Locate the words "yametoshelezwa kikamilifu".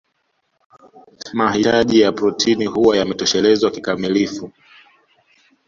2.97-4.51